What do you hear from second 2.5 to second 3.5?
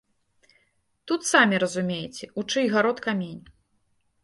чый гарод камень.